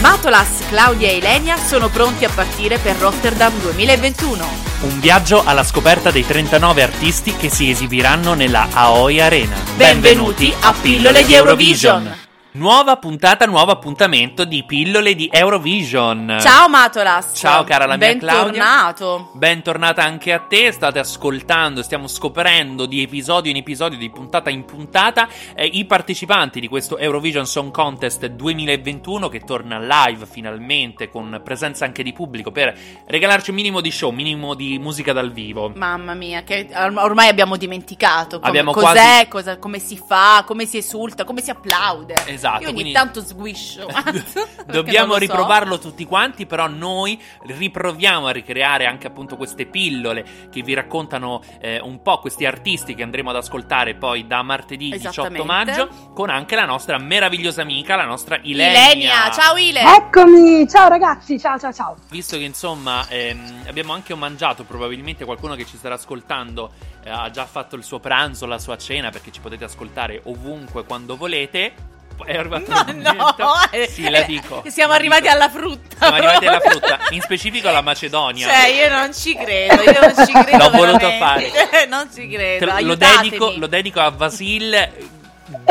[0.00, 4.48] Matolas, Claudia e Ilenia sono pronti a partire per Rotterdam 2021.
[4.82, 9.56] Un viaggio alla scoperta dei 39 artisti che si esibiranno nella Aoi Arena.
[9.76, 12.27] Benvenuti a Pillole di Eurovision.
[12.58, 16.38] Nuova puntata, nuovo appuntamento di pillole di Eurovision.
[16.40, 17.30] Ciao Matolas.
[17.32, 18.50] Ciao cara la mia Claudia.
[18.50, 19.30] Bentornato.
[19.34, 20.72] Bentornata anche a te.
[20.72, 26.58] State ascoltando, stiamo scoprendo di episodio in episodio, di puntata in puntata, eh, i partecipanti
[26.58, 32.50] di questo Eurovision Song Contest 2021 che torna live finalmente con presenza anche di pubblico
[32.50, 35.70] per regalarci un minimo di show, un minimo di musica dal vivo.
[35.76, 40.66] Mamma mia, che ormai abbiamo dimenticato com- Abbiamo cos'è, quasi- cosa- come si fa, come
[40.66, 42.16] si esulta, come si applaude.
[42.26, 43.86] Esatto, Io ogni quindi- tanto sguiscio.
[44.66, 45.18] Dobbiamo so.
[45.18, 51.42] riprovarlo tutti quanti, però noi riproviamo a ricreare anche appunto queste pillole che vi raccontano
[51.60, 55.46] eh, un po' questi artisti che andremo ad ascoltare poi da martedì 18 Esattamente.
[55.46, 58.92] maggio con anche la nostra meravigliosa amica, la nostra Ilenia.
[58.92, 59.80] Ilenia, ciao Ile.
[59.96, 61.96] Eccomi, ciao ragazzi, ciao ciao ciao.
[62.10, 66.72] Visto che insomma ehm, abbiamo anche mangiato, probabilmente qualcuno che ci starà ascoltando
[67.04, 70.84] eh, ha già fatto il suo pranzo, la sua cena, perché ci potete ascoltare ovunque,
[70.84, 71.87] quando volete.
[72.24, 74.62] È arrivato No, no, eh, Sì, la eh, dico.
[74.68, 75.34] Siamo la arrivati dico.
[75.34, 75.96] alla frutta.
[75.98, 76.80] Siamo arrivati alla proprio.
[76.80, 78.48] frutta, in specifico alla Macedonia.
[78.48, 80.56] Cioè, io non ci credo, io non ci credo.
[80.58, 81.86] L'ho voluto veramente.
[81.88, 82.66] non ci credo.
[82.66, 84.88] Te lo, dedico, lo dedico a Vasil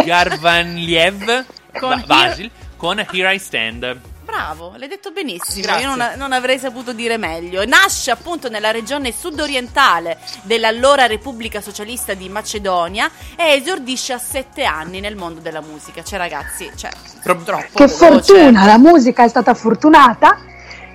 [0.03, 1.45] Garvanliev
[1.79, 3.99] Con Va- Vasil, con Here I Stand.
[4.37, 5.63] Bravo, l'hai detto benissimo.
[5.65, 5.83] Grazie.
[5.87, 7.65] Io non, non avrei saputo dire meglio.
[7.65, 14.99] Nasce appunto nella regione sudorientale dell'allora Repubblica Socialista di Macedonia e esordisce a sette anni
[14.99, 16.03] nel mondo della musica.
[16.03, 16.91] Cioè, ragazzi, cioè,
[17.23, 17.95] Pro- troppo Che veloce.
[18.35, 20.37] fortuna, la musica è stata fortunata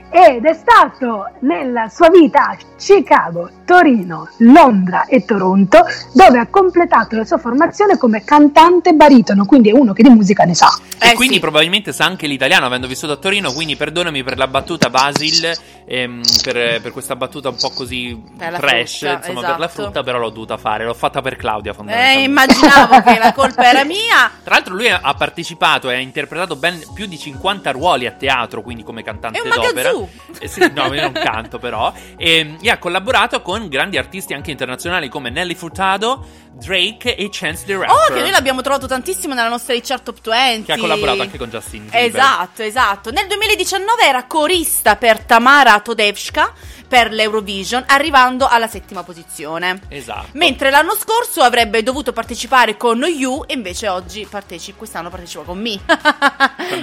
[0.08, 7.16] ed è stato nella sua vita a Chicago, Torino, Londra e Toronto dove ha completato
[7.16, 10.68] la sua formazione come cantante baritono, quindi è uno che di musica ne sa.
[11.00, 11.40] E Eh, quindi sì.
[11.40, 13.52] probabilmente sa anche l'italiano, avendo vissuto a Torino.
[13.52, 15.50] Quindi perdonami per la battuta, Basil,
[15.84, 19.82] ehm, per, per questa battuta un po' così trash, frutta, insomma, per la esatto.
[19.82, 20.84] frutta, però l'ho dovuta fare.
[20.84, 22.28] L'ho fatta per Claudia, Eh, fondamentalmente.
[22.28, 24.30] immaginavo che la colpa era mia.
[24.44, 28.62] Tra l'altro lui ha partecipato e ha interpretato ben più di 50 ruoli a teatro,
[28.62, 29.90] quindi come cantante È un d'opera.
[30.38, 31.92] Eh sì, no, io non canto però.
[32.16, 37.64] E, e ha collaborato con grandi artisti anche internazionali come Nelly Furtado, Drake e Chance
[37.66, 37.90] the Rapper.
[37.90, 40.64] Oh, che noi l'abbiamo trovato tantissimo nella nostra chart top 20.
[40.64, 42.08] Che ha collaborato anche con Justin Bieber.
[42.08, 43.10] Esatto, esatto.
[43.10, 46.52] Nel 2019 era corista per Tamara Todevska
[46.92, 49.80] per l'Eurovision, arrivando alla settima posizione.
[49.88, 50.26] Esatto.
[50.32, 55.58] Mentre l'anno scorso avrebbe dovuto partecipare con You, e invece oggi partecipa, quest'anno partecipa con
[55.58, 55.80] me.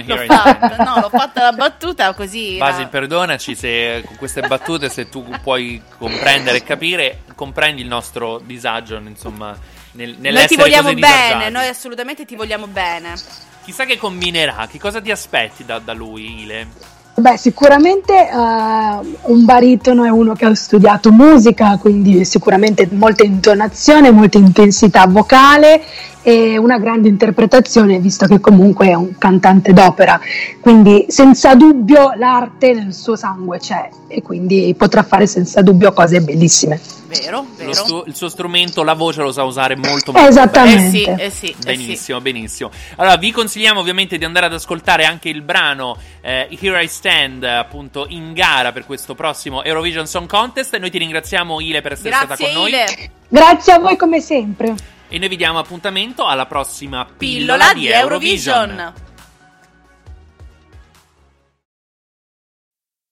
[0.04, 2.56] l'ho Here I fatta, no, l'ho fatta la battuta così.
[2.56, 7.86] Basil, la- perdonaci se con queste battute, se tu puoi comprendere e capire, comprendi il
[7.86, 9.56] nostro disagio, insomma,
[9.92, 11.52] nel, Noi ti vogliamo bene, disagiati.
[11.52, 13.14] noi assolutamente ti vogliamo bene.
[13.62, 16.98] Chissà che combinerà, che cosa ti aspetti da, da lui, Ile?
[17.20, 24.10] Beh, sicuramente eh, un baritono è uno che ha studiato musica, quindi sicuramente molta intonazione,
[24.10, 25.82] molta intensità vocale
[26.22, 30.18] e una grande interpretazione, visto che comunque è un cantante d'opera.
[30.60, 36.22] Quindi senza dubbio l'arte nel suo sangue c'è e quindi potrà fare senza dubbio cose
[36.22, 36.80] bellissime.
[37.10, 37.74] Vero, vero.
[37.74, 41.04] stu- il suo strumento, la voce lo sa usare molto molto Esattamente.
[41.04, 41.22] bene.
[41.24, 41.64] Eh sì, eh sì, eh sì.
[41.64, 42.70] Benissimo, benissimo.
[42.96, 47.42] Allora, vi consigliamo ovviamente di andare ad ascoltare anche il brano eh, Here I Stand,
[47.42, 50.76] appunto in gara per questo prossimo Eurovision Song Contest.
[50.78, 52.68] Noi ti ringraziamo, Ile, per essere stata Grazie con noi.
[52.70, 53.10] Ile.
[53.26, 54.74] Grazie a voi come sempre.
[55.08, 58.92] E noi vi diamo appuntamento alla prossima Pillola di Eurovision.